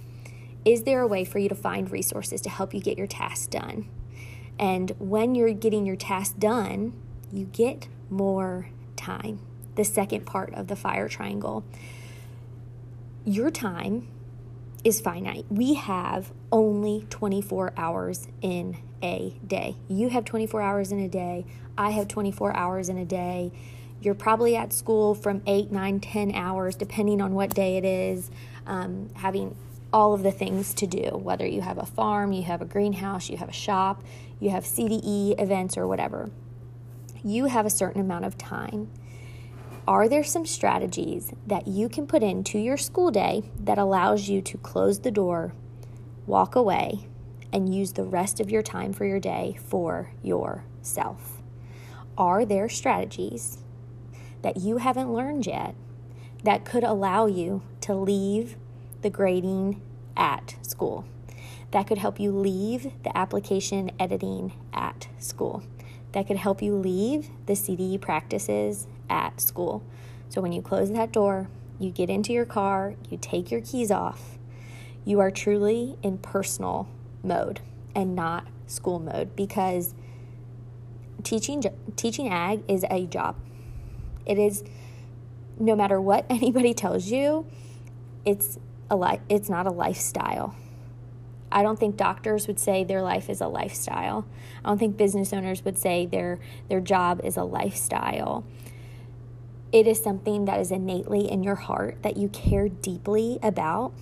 Is 0.64 0.84
there 0.84 1.00
a 1.00 1.06
way 1.08 1.24
for 1.24 1.40
you 1.40 1.48
to 1.48 1.56
find 1.56 1.90
resources 1.90 2.40
to 2.42 2.48
help 2.48 2.72
you 2.72 2.80
get 2.80 2.96
your 2.96 3.08
tasks 3.08 3.48
done? 3.48 3.88
And 4.60 4.92
when 5.00 5.34
you're 5.34 5.54
getting 5.54 5.84
your 5.84 5.96
task 5.96 6.38
done, 6.38 6.92
you 7.32 7.46
get 7.46 7.88
more 8.10 8.68
time. 8.94 9.40
The 9.74 9.84
second 9.84 10.24
part 10.24 10.54
of 10.54 10.68
the 10.68 10.76
fire 10.76 11.08
triangle 11.08 11.64
your 13.28 13.50
time 13.50 14.08
is 14.84 15.02
finite. 15.02 15.44
We 15.50 15.74
have 15.74 16.32
only 16.50 17.06
24 17.10 17.74
hours 17.76 18.26
in 18.40 18.78
a 19.02 19.34
day. 19.46 19.76
You 19.86 20.08
have 20.08 20.24
24 20.24 20.62
hours 20.62 20.92
in 20.92 20.98
a 20.98 21.08
day. 21.08 21.44
I 21.76 21.90
have 21.90 22.08
24 22.08 22.56
hours 22.56 22.88
in 22.88 22.96
a 22.96 23.04
day. 23.04 23.52
You're 24.00 24.14
probably 24.14 24.56
at 24.56 24.72
school 24.72 25.14
from 25.14 25.42
8, 25.46 25.70
9, 25.70 26.00
10 26.00 26.34
hours, 26.34 26.74
depending 26.74 27.20
on 27.20 27.34
what 27.34 27.54
day 27.54 27.76
it 27.76 27.84
is, 27.84 28.30
um, 28.66 29.10
having 29.14 29.54
all 29.92 30.14
of 30.14 30.22
the 30.22 30.32
things 30.32 30.72
to 30.74 30.86
do, 30.86 31.10
whether 31.10 31.46
you 31.46 31.60
have 31.60 31.76
a 31.76 31.86
farm, 31.86 32.32
you 32.32 32.44
have 32.44 32.62
a 32.62 32.66
greenhouse, 32.66 33.28
you 33.28 33.36
have 33.36 33.50
a 33.50 33.52
shop, 33.52 34.02
you 34.40 34.48
have 34.50 34.64
CDE 34.64 35.38
events, 35.38 35.76
or 35.76 35.86
whatever. 35.86 36.30
You 37.22 37.46
have 37.46 37.66
a 37.66 37.70
certain 37.70 38.00
amount 38.00 38.24
of 38.24 38.38
time. 38.38 38.88
Are 39.88 40.06
there 40.06 40.22
some 40.22 40.44
strategies 40.44 41.32
that 41.46 41.66
you 41.66 41.88
can 41.88 42.06
put 42.06 42.22
into 42.22 42.58
your 42.58 42.76
school 42.76 43.10
day 43.10 43.44
that 43.58 43.78
allows 43.78 44.28
you 44.28 44.42
to 44.42 44.58
close 44.58 45.00
the 45.00 45.10
door, 45.10 45.54
walk 46.26 46.54
away, 46.54 47.08
and 47.54 47.74
use 47.74 47.94
the 47.94 48.04
rest 48.04 48.38
of 48.38 48.50
your 48.50 48.60
time 48.60 48.92
for 48.92 49.06
your 49.06 49.18
day 49.18 49.56
for 49.64 50.12
yourself? 50.22 51.40
Are 52.18 52.44
there 52.44 52.68
strategies 52.68 53.60
that 54.42 54.58
you 54.58 54.76
haven't 54.76 55.14
learned 55.14 55.46
yet 55.46 55.74
that 56.44 56.66
could 56.66 56.84
allow 56.84 57.24
you 57.24 57.62
to 57.80 57.94
leave 57.94 58.56
the 59.00 59.08
grading 59.08 59.80
at 60.18 60.54
school? 60.60 61.06
That 61.70 61.86
could 61.86 61.96
help 61.96 62.20
you 62.20 62.30
leave 62.30 62.92
the 63.04 63.16
application 63.16 63.90
editing 63.98 64.52
at 64.70 65.08
school. 65.18 65.62
that 66.12 66.26
could 66.26 66.36
help 66.36 66.62
you 66.62 66.74
leave 66.74 67.28
the 67.46 67.52
CDE 67.52 68.00
practices 68.00 68.86
at 69.08 69.40
school. 69.40 69.82
So 70.28 70.40
when 70.40 70.52
you 70.52 70.62
close 70.62 70.90
that 70.92 71.12
door, 71.12 71.48
you 71.78 71.90
get 71.90 72.10
into 72.10 72.32
your 72.32 72.44
car, 72.44 72.94
you 73.08 73.18
take 73.20 73.50
your 73.50 73.60
keys 73.60 73.90
off, 73.90 74.38
you 75.04 75.20
are 75.20 75.30
truly 75.30 75.96
in 76.02 76.18
personal 76.18 76.88
mode 77.22 77.60
and 77.94 78.14
not 78.14 78.46
school 78.66 78.98
mode 78.98 79.34
because 79.34 79.94
teaching 81.22 81.62
teaching 81.96 82.28
ag 82.28 82.62
is 82.68 82.84
a 82.90 83.06
job. 83.06 83.36
It 84.26 84.38
is 84.38 84.64
no 85.58 85.74
matter 85.74 86.00
what 86.00 86.26
anybody 86.30 86.74
tells 86.74 87.06
you, 87.06 87.46
it's 88.24 88.58
a 88.90 88.96
li- 88.96 89.20
it's 89.28 89.48
not 89.48 89.66
a 89.66 89.70
lifestyle. 89.70 90.54
I 91.50 91.62
don't 91.62 91.78
think 91.78 91.96
doctors 91.96 92.46
would 92.46 92.58
say 92.58 92.84
their 92.84 93.02
life 93.02 93.30
is 93.30 93.40
a 93.40 93.48
lifestyle. 93.48 94.26
I 94.62 94.68
don't 94.68 94.78
think 94.78 94.96
business 94.98 95.32
owners 95.32 95.64
would 95.64 95.78
say 95.78 96.06
their 96.06 96.38
their 96.68 96.80
job 96.80 97.20
is 97.24 97.36
a 97.36 97.44
lifestyle. 97.44 98.44
It 99.70 99.86
is 99.86 100.02
something 100.02 100.46
that 100.46 100.60
is 100.60 100.70
innately 100.70 101.30
in 101.30 101.42
your 101.42 101.56
heart 101.56 102.02
that 102.02 102.16
you 102.16 102.28
care 102.28 102.68
deeply 102.68 103.38
about, 103.42 103.92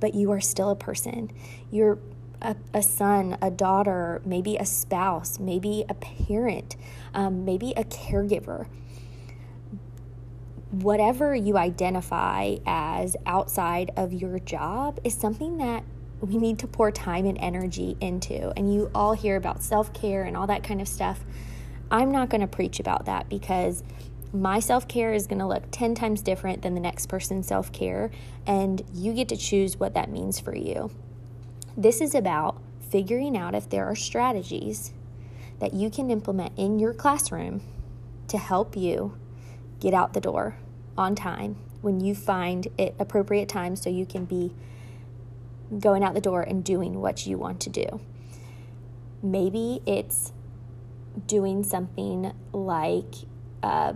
but 0.00 0.14
you 0.14 0.30
are 0.32 0.40
still 0.40 0.70
a 0.70 0.76
person. 0.76 1.30
You're 1.70 1.98
a, 2.42 2.56
a 2.74 2.82
son, 2.82 3.38
a 3.40 3.50
daughter, 3.50 4.20
maybe 4.24 4.56
a 4.56 4.66
spouse, 4.66 5.38
maybe 5.38 5.84
a 5.88 5.94
parent, 5.94 6.76
um, 7.14 7.44
maybe 7.44 7.72
a 7.76 7.84
caregiver. 7.84 8.68
Whatever 10.70 11.34
you 11.34 11.56
identify 11.56 12.56
as 12.66 13.16
outside 13.24 13.90
of 13.96 14.12
your 14.12 14.38
job 14.38 15.00
is 15.02 15.14
something 15.14 15.56
that 15.56 15.82
we 16.20 16.36
need 16.36 16.58
to 16.58 16.66
pour 16.66 16.90
time 16.90 17.24
and 17.24 17.38
energy 17.38 17.96
into. 18.00 18.52
And 18.56 18.72
you 18.72 18.90
all 18.94 19.14
hear 19.14 19.36
about 19.36 19.62
self 19.62 19.92
care 19.94 20.24
and 20.24 20.36
all 20.36 20.46
that 20.48 20.62
kind 20.62 20.80
of 20.80 20.88
stuff. 20.88 21.20
I'm 21.90 22.12
not 22.12 22.28
going 22.28 22.42
to 22.42 22.46
preach 22.46 22.80
about 22.80 23.06
that 23.06 23.30
because 23.30 23.82
my 24.32 24.60
self 24.60 24.86
care 24.86 25.12
is 25.12 25.26
going 25.26 25.38
to 25.38 25.46
look 25.46 25.64
10 25.70 25.94
times 25.94 26.22
different 26.22 26.62
than 26.62 26.74
the 26.74 26.80
next 26.80 27.06
person's 27.06 27.46
self 27.46 27.72
care, 27.72 28.10
and 28.46 28.82
you 28.92 29.14
get 29.14 29.28
to 29.28 29.36
choose 29.36 29.78
what 29.78 29.94
that 29.94 30.10
means 30.10 30.38
for 30.38 30.54
you. 30.54 30.90
This 31.76 32.00
is 32.00 32.14
about 32.14 32.60
figuring 32.90 33.36
out 33.36 33.54
if 33.54 33.68
there 33.68 33.86
are 33.86 33.96
strategies 33.96 34.92
that 35.60 35.74
you 35.74 35.90
can 35.90 36.10
implement 36.10 36.52
in 36.56 36.78
your 36.78 36.94
classroom 36.94 37.62
to 38.28 38.38
help 38.38 38.76
you 38.76 39.16
get 39.80 39.94
out 39.94 40.12
the 40.12 40.20
door 40.20 40.56
on 40.96 41.14
time 41.14 41.56
when 41.80 42.00
you 42.00 42.14
find 42.14 42.68
it 42.76 42.94
appropriate 42.98 43.48
time 43.48 43.76
so 43.76 43.88
you 43.88 44.04
can 44.04 44.24
be 44.24 44.52
going 45.78 46.02
out 46.02 46.14
the 46.14 46.20
door 46.20 46.42
and 46.42 46.64
doing 46.64 47.00
what 47.00 47.26
you 47.26 47.38
want 47.38 47.60
to 47.60 47.70
do. 47.70 48.00
Maybe 49.22 49.80
it's 49.86 50.32
doing 51.26 51.62
something 51.64 52.32
like 52.52 53.14
uh, 53.62 53.94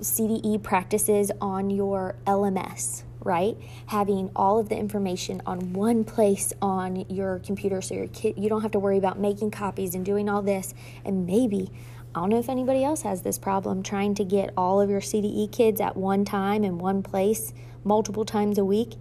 CDE 0.00 0.62
practices 0.62 1.32
on 1.40 1.70
your 1.70 2.14
LMS, 2.26 3.02
right? 3.24 3.56
Having 3.86 4.30
all 4.36 4.58
of 4.58 4.68
the 4.68 4.76
information 4.76 5.42
on 5.44 5.72
one 5.72 6.04
place 6.04 6.52
on 6.62 7.04
your 7.08 7.40
computer 7.40 7.82
so 7.82 7.94
your 7.94 8.06
kid 8.08 8.34
you 8.36 8.48
don't 8.48 8.62
have 8.62 8.70
to 8.72 8.78
worry 8.78 8.98
about 8.98 9.18
making 9.18 9.50
copies 9.50 9.94
and 9.94 10.04
doing 10.04 10.28
all 10.28 10.42
this. 10.42 10.72
And 11.04 11.26
maybe 11.26 11.70
I 12.14 12.20
don't 12.20 12.30
know 12.30 12.38
if 12.38 12.48
anybody 12.48 12.84
else 12.84 13.02
has 13.02 13.22
this 13.22 13.38
problem 13.38 13.82
trying 13.82 14.14
to 14.14 14.24
get 14.24 14.52
all 14.56 14.80
of 14.80 14.88
your 14.88 15.00
CDE 15.00 15.50
kids 15.52 15.80
at 15.80 15.96
one 15.96 16.24
time 16.24 16.64
in 16.64 16.78
one 16.78 17.02
place 17.02 17.52
multiple 17.84 18.24
times 18.24 18.58
a 18.58 18.64
week 18.64 18.94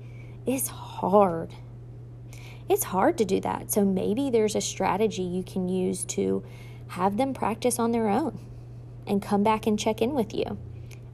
is 0.46 0.68
hard. 0.68 1.54
It's 2.70 2.86
hard 2.86 3.18
to 3.20 3.26
do 3.26 3.40
that. 3.42 3.72
So 3.72 3.86
maybe 3.86 4.30
there's 4.30 4.56
a 4.56 4.62
strategy 4.62 5.22
you 5.22 5.44
can 5.44 5.70
use 5.70 6.06
to 6.06 6.44
have 6.90 7.18
them 7.18 7.34
practice 7.34 7.80
on 7.80 7.92
their 7.92 8.10
own 8.10 8.40
and 9.06 9.22
come 9.22 9.44
back 9.44 9.68
and 9.68 9.80
check 9.80 10.02
in 10.02 10.14
with 10.14 10.34
you. 10.34 10.58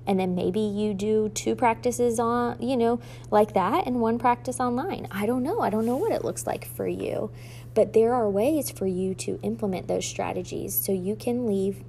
And 0.06 0.20
then 0.20 0.36
maybe 0.36 0.60
you 0.60 0.94
do 0.94 1.30
two 1.30 1.56
practices 1.56 2.20
on, 2.20 2.62
you 2.62 2.76
know, 2.76 3.00
like 3.32 3.54
that 3.54 3.88
and 3.88 4.02
one 4.02 4.20
practice 4.20 4.60
online. 4.60 5.08
I 5.12 5.26
don't 5.26 5.44
know. 5.44 5.62
I 5.62 5.70
don't 5.70 5.86
know 5.86 5.96
what 5.96 6.12
it 6.12 6.26
looks 6.26 6.46
like 6.46 6.66
for 6.66 6.88
you. 6.88 7.32
But 7.74 7.94
there 7.94 8.14
are 8.14 8.30
ways 8.30 8.70
for 8.70 8.86
you 8.86 9.16
to 9.16 9.40
implement 9.44 9.88
those 9.88 10.06
strategies 10.06 10.76
so 10.76 10.92
you 10.92 11.16
can 11.16 11.48
leave 11.48 11.84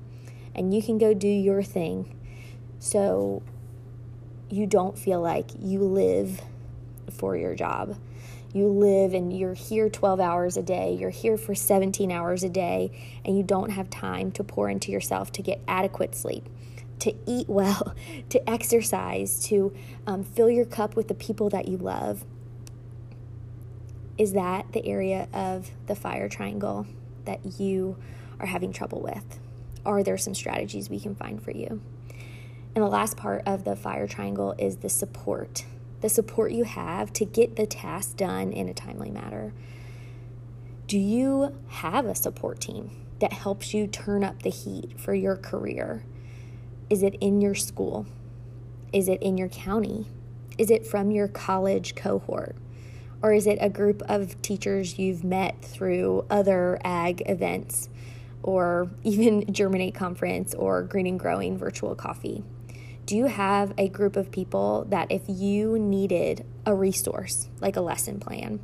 and 0.55 0.73
you 0.73 0.83
can 0.83 0.99
go 0.99 1.13
do 1.13 1.29
your 1.29 1.63
thing. 1.63 2.17
So 2.79 3.43
you 4.49 4.67
don't 4.67 4.97
feel 4.97 5.21
like 5.21 5.51
you 5.59 5.81
live 5.81 6.41
for 7.11 7.37
your 7.37 7.55
job. 7.55 7.99
You 8.53 8.69
live 8.69 9.15
and 9.15 9.37
you're 9.37 9.55
here 9.55 9.91
12 9.91 10.21
hours 10.21 10.57
a 10.57 10.63
day, 10.63 10.95
you're 10.95 11.11
here 11.11 11.37
for 11.37 11.57
17 11.57 12.13
hours 12.13 12.45
a 12.45 12.49
day, 12.49 12.93
and 13.25 13.37
you 13.37 13.43
don't 13.43 13.71
have 13.71 13.91
time 13.91 14.31
to 14.33 14.45
pour 14.45 14.71
into 14.71 14.93
yourself 14.93 15.33
to 15.33 15.43
get 15.43 15.61
adequate 15.67 16.15
sleep 16.15 16.49
to 17.01 17.15
eat 17.27 17.49
well, 17.49 17.95
to 18.29 18.51
exercise, 18.51 19.45
to 19.47 19.75
um, 20.07 20.25
fill 20.25 20.51
your 20.51 20.65
cup 20.65 20.97
with 20.97 21.09
the 21.09 21.15
people 21.15 21.51
that 21.51 21.69
you 21.69 21.77
love. 21.77 22.25
Is 24.17 24.33
that 24.33 24.73
the 24.73 24.87
area 24.87 25.29
of 25.33 25.71
the 25.87 25.97
fire 25.97 26.29
triangle 26.29 26.87
that 27.25 27.59
you 27.59 27.97
are 28.39 28.47
having 28.47 28.73
trouble 28.73 29.01
with? 29.01 29.41
Are 29.85 30.03
there 30.03 30.17
some 30.17 30.35
strategies 30.35 30.89
we 30.89 31.01
can 31.01 31.15
find 31.15 31.43
for 31.43 31.51
you? 31.51 31.81
And 32.75 32.83
the 32.83 32.89
last 32.89 33.17
part 33.17 33.43
of 33.47 33.65
the 33.65 33.77
fire 33.77 34.07
triangle 34.07 34.55
is 34.59 34.79
the 34.79 34.89
support 34.89 35.65
the 36.05 36.11
support 36.11 36.53
you 36.53 36.65
have 36.65 37.15
to 37.15 37.25
get 37.25 37.57
the 37.57 37.65
task 37.65 38.19
done 38.19 38.53
in 38.53 38.69
a 38.69 38.75
timely 38.75 39.11
manner. 39.11 39.55
Do 40.87 40.99
you 40.99 41.57
have 41.69 42.05
a 42.05 42.15
support 42.15 42.61
team 42.61 42.91
that 43.21 43.33
helps 43.33 43.73
you 43.73 43.87
turn 43.87 44.23
up 44.23 44.43
the 44.43 44.51
heat 44.51 45.01
for 45.01 45.15
your 45.15 45.35
career? 45.35 46.05
Is 46.91 47.03
it 47.03 47.15
in 47.21 47.41
your 47.41 47.55
school? 47.55 48.07
Is 48.93 49.09
it 49.09 49.23
in 49.23 49.39
your 49.39 49.49
county? 49.49 50.07
Is 50.59 50.71
it 50.71 50.87
from 50.87 51.11
your 51.11 51.29
college 51.29 51.95
cohort? 51.95 52.57
Or 53.23 53.33
is 53.33 53.47
it 53.47 53.59
a 53.61 53.71
group 53.71 54.03
of 54.03 54.41
teachers 54.43 54.99
you've 54.99 55.25
met 55.25 55.63
through 55.63 56.27
other 56.29 56.79
ag 56.85 57.23
events 57.27 57.89
or 58.43 58.91
even 59.03 59.53
Germinate 59.53 59.95
Conference 59.95 60.55
or 60.55 60.83
Green 60.83 61.07
and 61.07 61.19
Growing 61.19 61.57
virtual 61.57 61.95
coffee? 61.95 62.45
Do 63.07 63.17
you 63.17 63.27
have 63.27 63.75
a 63.77 63.89
group 63.89 64.17
of 64.17 64.31
people 64.31 64.87
that 64.89 65.11
if 65.11 65.23
you 65.27 65.79
needed 65.79 66.47
a 66.65 66.75
resource, 66.75 67.49
like 67.61 67.77
a 67.77 67.83
lesson 67.83 68.19
plan, 68.19 68.61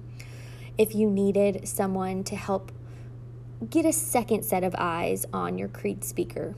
if 0.78 0.94
you 0.94 1.10
needed 1.10 1.68
someone 1.68 2.24
to 2.24 2.36
help 2.36 2.72
get 3.68 3.84
a 3.84 3.92
second 3.92 4.44
set 4.44 4.64
of 4.64 4.74
eyes 4.78 5.26
on 5.32 5.58
your 5.58 5.68
Creed 5.68 6.04
speaker, 6.04 6.54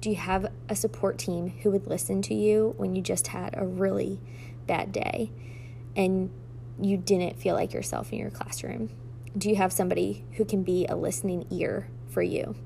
do 0.00 0.10
you 0.10 0.16
have 0.16 0.50
a 0.68 0.76
support 0.76 1.18
team 1.18 1.48
who 1.62 1.70
would 1.70 1.86
listen 1.86 2.22
to 2.22 2.34
you 2.34 2.74
when 2.76 2.94
you 2.94 3.02
just 3.02 3.28
had 3.28 3.54
a 3.56 3.66
really 3.66 4.20
bad 4.66 4.92
day 4.92 5.30
and 5.94 6.30
you 6.80 6.96
didn't 6.96 7.38
feel 7.38 7.54
like 7.54 7.72
yourself 7.72 8.12
in 8.12 8.18
your 8.18 8.30
classroom? 8.30 8.90
Do 9.36 9.48
you 9.48 9.56
have 9.56 9.72
somebody 9.72 10.24
who 10.32 10.44
can 10.44 10.62
be 10.62 10.86
a 10.86 10.96
listening 10.96 11.46
ear 11.50 11.88
for 12.08 12.22
you? 12.22 12.56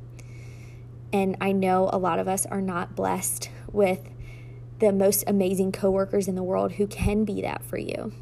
And 1.12 1.36
I 1.40 1.52
know 1.52 1.90
a 1.92 1.98
lot 1.98 2.18
of 2.18 2.28
us 2.28 2.46
are 2.46 2.60
not 2.60 2.96
blessed 2.96 3.50
with 3.70 4.08
the 4.78 4.92
most 4.92 5.24
amazing 5.26 5.72
coworkers 5.72 6.28
in 6.28 6.34
the 6.34 6.42
world 6.42 6.72
who 6.72 6.86
can 6.86 7.24
be 7.24 7.42
that 7.42 7.64
for 7.64 7.78
you. 7.78 8.12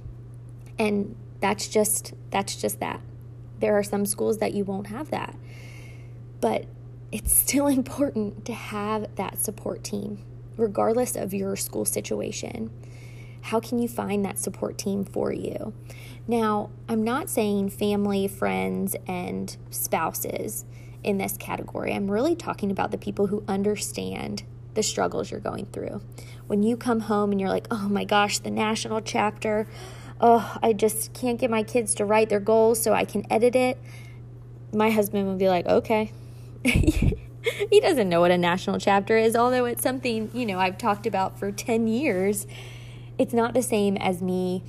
And 0.79 1.17
that's 1.41 1.69
just 1.69 2.15
that's 2.31 2.57
just 2.57 2.81
that. 2.81 3.01
There 3.61 3.79
are 3.79 3.83
some 3.83 4.07
schools 4.07 4.39
that 4.39 4.55
you 4.55 4.65
won't 4.65 4.89
have 4.89 5.11
that. 5.11 5.37
But 6.41 6.67
it's 7.13 7.33
still 7.33 7.67
important 7.81 8.45
to 8.47 8.53
have 8.53 9.15
that 9.17 9.41
support 9.41 9.85
team 9.85 10.25
regardless 10.57 11.17
of 11.17 11.33
your 11.33 11.57
school 11.57 11.85
situation. 11.85 12.71
How 13.43 13.61
can 13.61 13.79
you 13.79 13.89
find 13.89 14.25
that 14.25 14.39
support 14.39 14.79
team 14.79 15.05
for 15.05 15.33
you? 15.33 15.73
Now, 16.29 16.71
I'm 16.89 17.03
not 17.03 17.29
saying 17.29 17.71
family, 17.71 18.29
friends, 18.29 18.95
and 19.07 19.57
spouses 19.71 20.65
in 21.03 21.19
this 21.19 21.37
category. 21.37 21.93
I'm 21.93 22.11
really 22.11 22.37
talking 22.37 22.71
about 22.71 22.93
the 22.93 22.99
people 22.99 23.27
who 23.27 23.43
understand 23.49 24.45
the 24.75 24.83
struggles 24.83 25.31
you're 25.31 25.41
going 25.41 25.67
through. 25.67 26.01
When 26.47 26.63
you 26.63 26.77
come 26.77 27.01
home 27.01 27.33
and 27.33 27.41
you're 27.41 27.51
like, 27.51 27.67
oh 27.71 27.89
my 27.89 28.05
gosh, 28.05 28.39
the 28.39 28.51
national 28.51 29.01
chapter, 29.01 29.67
oh, 30.21 30.57
I 30.63 30.73
just 30.73 31.13
can't 31.13 31.41
get 31.41 31.51
my 31.51 31.65
kids 31.65 31.95
to 31.97 32.05
write 32.05 32.29
their 32.29 32.41
goals 32.41 32.81
so 32.81 32.93
I 32.93 33.05
can 33.05 33.31
edit 33.31 33.57
it. 33.57 33.79
My 34.73 34.91
husband 34.91 35.27
would 35.29 35.39
be 35.39 35.49
like, 35.49 35.67
okay. 35.67 36.13
he 36.65 37.81
doesn't 37.81 38.09
know 38.09 38.21
what 38.21 38.31
a 38.31 38.39
national 38.39 38.79
chapter 38.79 39.17
is, 39.17 39.35
although 39.35 39.65
it's 39.65 39.83
something, 39.83 40.31
you 40.33 40.47
know, 40.47 40.59
I've 40.59 40.79
talked 40.79 41.07
about 41.07 41.39
for 41.39 41.51
10 41.51 41.89
years. 41.89 42.47
It's 43.19 43.35
not 43.35 43.55
the 43.55 43.63
same 43.63 43.97
as 43.97 44.23
me 44.23 44.63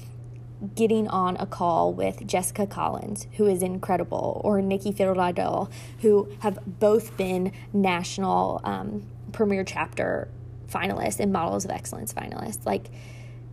getting 0.76 1.08
on 1.08 1.36
a 1.38 1.46
call 1.46 1.94
with 1.94 2.26
Jessica 2.26 2.66
Collins, 2.66 3.28
who 3.34 3.46
is 3.46 3.62
incredible, 3.62 4.42
or 4.44 4.62
Nikki 4.62 4.92
Fiddle 4.92 5.72
who 6.02 6.30
have 6.40 6.60
both 6.80 7.16
been 7.18 7.52
national 7.74 8.62
um, 8.64 9.06
premier 9.32 9.64
chapter 9.64 10.30
finalists 10.68 11.20
and 11.20 11.32
models 11.32 11.66
of 11.66 11.72
excellence 11.72 12.14
finalists. 12.14 12.66
Like 12.66 12.90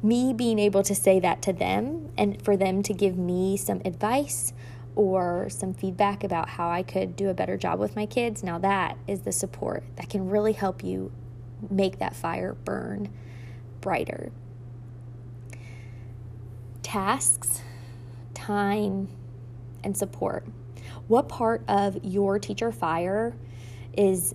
me 0.02 0.32
being 0.32 0.58
able 0.58 0.82
to 0.84 0.94
say 0.94 1.20
that 1.20 1.42
to 1.42 1.52
them 1.52 2.10
and 2.16 2.40
for 2.42 2.56
them 2.56 2.82
to 2.84 2.94
give 2.94 3.18
me 3.18 3.56
some 3.56 3.82
advice 3.84 4.52
or 4.96 5.48
some 5.48 5.74
feedback 5.74 6.24
about 6.24 6.48
how 6.48 6.68
I 6.68 6.82
could 6.82 7.16
do 7.16 7.28
a 7.28 7.34
better 7.34 7.56
job 7.56 7.78
with 7.78 7.96
my 7.96 8.06
kids, 8.06 8.42
now 8.42 8.58
that 8.58 8.96
is 9.06 9.20
the 9.20 9.32
support 9.32 9.84
that 9.96 10.08
can 10.08 10.28
really 10.28 10.52
help 10.52 10.82
you 10.84 11.12
make 11.68 11.98
that 11.98 12.16
fire 12.16 12.54
burn 12.64 13.12
brighter. 13.80 14.30
Tasks, 16.82 17.62
time, 18.34 19.08
and 19.84 19.96
support. 19.96 20.44
What 21.08 21.28
part 21.28 21.62
of 21.68 21.98
your 22.04 22.38
teacher 22.38 22.72
fire 22.72 23.34
is 23.96 24.34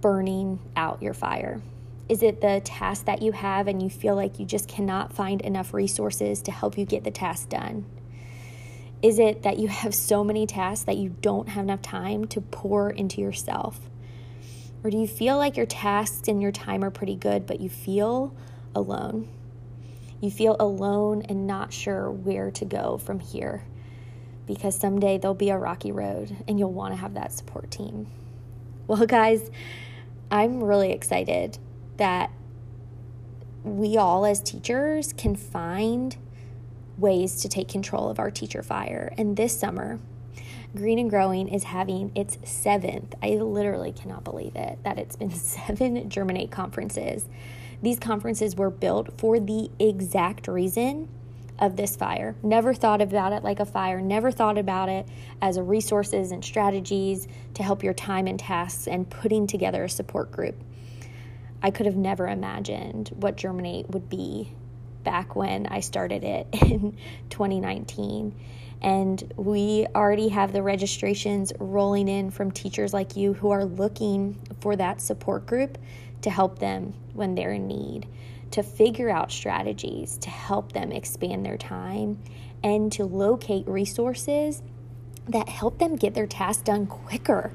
burning 0.00 0.60
out 0.76 1.02
your 1.02 1.14
fire? 1.14 1.60
Is 2.08 2.22
it 2.22 2.40
the 2.40 2.60
task 2.64 3.04
that 3.04 3.20
you 3.20 3.32
have 3.32 3.68
and 3.68 3.82
you 3.82 3.90
feel 3.90 4.14
like 4.14 4.38
you 4.38 4.46
just 4.46 4.68
cannot 4.68 5.12
find 5.12 5.42
enough 5.42 5.74
resources 5.74 6.40
to 6.42 6.50
help 6.50 6.78
you 6.78 6.86
get 6.86 7.04
the 7.04 7.10
task 7.10 7.50
done? 7.50 7.84
Is 9.02 9.18
it 9.18 9.42
that 9.44 9.58
you 9.58 9.68
have 9.68 9.94
so 9.94 10.24
many 10.24 10.46
tasks 10.46 10.84
that 10.84 10.96
you 10.96 11.14
don't 11.20 11.50
have 11.50 11.64
enough 11.64 11.82
time 11.82 12.26
to 12.28 12.40
pour 12.40 12.90
into 12.90 13.20
yourself? 13.20 13.80
Or 14.82 14.90
do 14.90 14.96
you 14.96 15.06
feel 15.06 15.36
like 15.36 15.56
your 15.56 15.66
tasks 15.66 16.28
and 16.28 16.42
your 16.42 16.52
time 16.52 16.82
are 16.82 16.90
pretty 16.90 17.16
good, 17.16 17.46
but 17.46 17.60
you 17.60 17.68
feel 17.68 18.34
alone? 18.74 19.28
You 20.20 20.30
feel 20.30 20.56
alone 20.58 21.22
and 21.28 21.46
not 21.46 21.72
sure 21.72 22.10
where 22.10 22.50
to 22.52 22.64
go 22.64 22.98
from 22.98 23.20
here 23.20 23.64
because 24.46 24.76
someday 24.78 25.18
there'll 25.18 25.34
be 25.34 25.50
a 25.50 25.58
rocky 25.58 25.92
road 25.92 26.36
and 26.48 26.58
you'll 26.58 26.72
want 26.72 26.92
to 26.92 27.00
have 27.00 27.14
that 27.14 27.32
support 27.32 27.70
team. 27.70 28.08
Well, 28.88 29.06
guys, 29.06 29.50
I'm 30.30 30.64
really 30.64 30.92
excited 30.92 31.58
that 31.98 32.30
we 33.62 33.96
all 33.96 34.24
as 34.24 34.40
teachers 34.40 35.12
can 35.12 35.36
find 35.36 36.16
ways 36.98 37.42
to 37.42 37.48
take 37.48 37.68
control 37.68 38.08
of 38.08 38.18
our 38.18 38.30
teacher 38.30 38.62
fire. 38.62 39.12
And 39.16 39.36
this 39.36 39.58
summer, 39.58 39.98
Green 40.76 40.98
and 40.98 41.08
Growing 41.08 41.48
is 41.48 41.64
having 41.64 42.12
its 42.14 42.38
seventh, 42.44 43.14
I 43.22 43.30
literally 43.30 43.92
cannot 43.92 44.24
believe 44.24 44.54
it, 44.54 44.78
that 44.84 44.98
it's 44.98 45.16
been 45.16 45.30
seven 45.34 46.10
Germinate 46.10 46.50
conferences. 46.50 47.24
These 47.82 47.98
conferences 47.98 48.56
were 48.56 48.70
built 48.70 49.18
for 49.18 49.38
the 49.38 49.70
exact 49.78 50.48
reason 50.48 51.08
of 51.58 51.76
this 51.76 51.96
fire. 51.96 52.36
Never 52.42 52.74
thought 52.74 53.00
about 53.00 53.32
it 53.32 53.42
like 53.42 53.60
a 53.60 53.64
fire, 53.64 54.00
never 54.00 54.30
thought 54.30 54.58
about 54.58 54.88
it 54.88 55.08
as 55.40 55.58
resources 55.58 56.30
and 56.32 56.44
strategies 56.44 57.26
to 57.54 57.62
help 57.62 57.82
your 57.82 57.94
time 57.94 58.26
and 58.26 58.38
tasks 58.38 58.86
and 58.86 59.08
putting 59.08 59.46
together 59.46 59.84
a 59.84 59.88
support 59.88 60.30
group. 60.30 60.56
I 61.62 61.70
could 61.70 61.86
have 61.86 61.96
never 61.96 62.28
imagined 62.28 63.10
what 63.16 63.36
Germinate 63.36 63.90
would 63.90 64.08
be 64.08 64.52
back 65.08 65.34
when 65.34 65.66
I 65.66 65.80
started 65.80 66.22
it 66.22 66.46
in 66.52 66.94
2019. 67.30 68.38
And 68.82 69.32
we 69.36 69.86
already 69.94 70.28
have 70.28 70.52
the 70.52 70.62
registrations 70.62 71.50
rolling 71.58 72.08
in 72.08 72.30
from 72.30 72.50
teachers 72.50 72.92
like 72.92 73.16
you 73.16 73.32
who 73.32 73.50
are 73.50 73.64
looking 73.64 74.38
for 74.60 74.76
that 74.76 75.00
support 75.00 75.46
group 75.46 75.78
to 76.20 76.28
help 76.28 76.58
them 76.58 76.92
when 77.14 77.34
they're 77.34 77.52
in 77.52 77.66
need, 77.66 78.06
to 78.50 78.62
figure 78.62 79.08
out 79.08 79.32
strategies 79.32 80.18
to 80.18 80.28
help 80.28 80.72
them 80.72 80.92
expand 80.92 81.46
their 81.46 81.56
time, 81.56 82.22
and 82.62 82.92
to 82.92 83.06
locate 83.06 83.66
resources 83.66 84.62
that 85.26 85.48
help 85.48 85.78
them 85.78 85.96
get 85.96 86.12
their 86.12 86.26
tasks 86.26 86.62
done 86.62 86.86
quicker. 86.86 87.50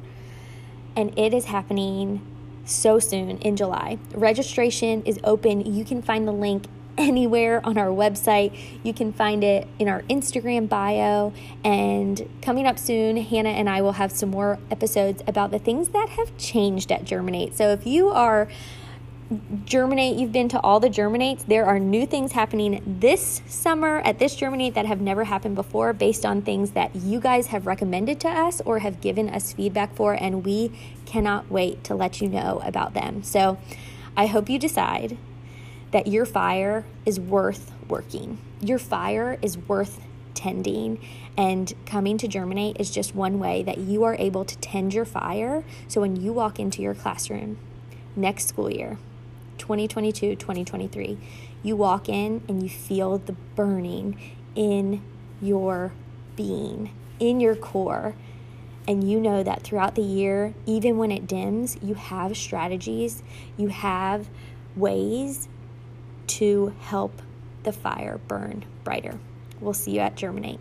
And 0.95 1.17
it 1.19 1.35
is 1.35 1.45
happening 1.45 2.25
so 2.65 2.97
soon 2.97 3.37
in 3.37 3.55
July. 3.57 3.99
Registration 4.15 5.03
is 5.03 5.19
open. 5.23 5.71
You 5.71 5.85
can 5.85 6.01
find 6.01 6.27
the 6.27 6.31
link 6.31 6.65
anywhere 6.97 7.65
on 7.65 7.77
our 7.77 7.87
website. 7.87 8.57
You 8.83 8.93
can 8.93 9.13
find 9.13 9.43
it 9.43 9.67
in 9.79 9.87
our 9.87 10.01
Instagram 10.03 10.69
bio. 10.69 11.33
And 11.63 12.29
coming 12.41 12.65
up 12.67 12.77
soon, 12.77 13.17
Hannah 13.17 13.49
and 13.49 13.69
I 13.69 13.81
will 13.81 13.93
have 13.93 14.11
some 14.11 14.29
more 14.29 14.59
episodes 14.69 15.23
about 15.27 15.51
the 15.51 15.59
things 15.59 15.89
that 15.89 16.09
have 16.09 16.37
changed 16.37 16.91
at 16.91 17.05
Germinate. 17.05 17.55
So 17.55 17.69
if 17.69 17.85
you 17.85 18.09
are 18.09 18.47
Germinate, 19.65 20.17
you've 20.17 20.31
been 20.31 20.49
to 20.49 20.59
all 20.59 20.79
the 20.79 20.89
Germinates. 20.89 21.43
There 21.45 21.65
are 21.65 21.79
new 21.79 22.05
things 22.05 22.33
happening 22.33 22.83
this 22.85 23.41
summer 23.47 23.99
at 24.05 24.19
this 24.19 24.35
Germinate 24.35 24.75
that 24.75 24.85
have 24.85 25.01
never 25.01 25.23
happened 25.23 25.55
before 25.55 25.91
based 25.93 26.25
on 26.25 26.41
things 26.41 26.71
that 26.71 26.95
you 26.95 27.19
guys 27.19 27.47
have 27.47 27.65
recommended 27.65 28.19
to 28.19 28.29
us 28.29 28.61
or 28.61 28.79
have 28.79 29.01
given 29.01 29.29
us 29.29 29.53
feedback 29.53 29.95
for, 29.95 30.13
and 30.13 30.45
we 30.45 30.71
cannot 31.05 31.49
wait 31.49 31.83
to 31.85 31.95
let 31.95 32.21
you 32.21 32.29
know 32.29 32.61
about 32.63 32.93
them. 32.93 33.23
So 33.23 33.57
I 34.15 34.27
hope 34.27 34.49
you 34.49 34.59
decide 34.59 35.17
that 35.93 36.07
your 36.07 36.25
fire 36.25 36.83
is 37.05 37.19
worth 37.19 37.71
working. 37.87 38.39
Your 38.59 38.79
fire 38.79 39.37
is 39.43 39.57
worth 39.57 40.01
tending. 40.33 40.99
And 41.37 41.71
coming 41.85 42.17
to 42.17 42.27
Germinate 42.27 42.77
is 42.79 42.89
just 42.89 43.13
one 43.13 43.39
way 43.39 43.61
that 43.61 43.77
you 43.77 44.03
are 44.03 44.15
able 44.17 44.43
to 44.43 44.57
tend 44.57 44.95
your 44.95 45.05
fire. 45.05 45.63
So 45.87 46.01
when 46.01 46.15
you 46.15 46.33
walk 46.33 46.59
into 46.59 46.81
your 46.81 46.95
classroom 46.95 47.59
next 48.15 48.47
school 48.47 48.71
year, 48.71 48.97
2022 49.59 50.35
2023, 50.35 51.19
you 51.61 51.75
walk 51.75 52.09
in 52.09 52.43
and 52.47 52.63
you 52.63 52.69
feel 52.69 53.19
the 53.19 53.33
burning 53.55 54.19
in 54.55 55.03
your 55.41 55.93
being, 56.35 56.91
in 57.19 57.39
your 57.39 57.55
core. 57.55 58.15
And 58.87 59.09
you 59.09 59.19
know 59.19 59.43
that 59.43 59.61
throughout 59.61 59.93
the 59.93 60.01
year, 60.01 60.55
even 60.65 60.97
when 60.97 61.11
it 61.11 61.27
dims, 61.27 61.77
you 61.83 61.93
have 61.93 62.35
strategies, 62.35 63.21
you 63.57 63.67
have 63.67 64.27
ways 64.75 65.47
to 66.27 66.73
help 66.81 67.21
the 67.63 67.73
fire 67.73 68.19
burn 68.27 68.65
brighter. 68.83 69.19
We'll 69.59 69.73
see 69.73 69.91
you 69.95 69.99
at 70.01 70.15
Germinate. 70.15 70.59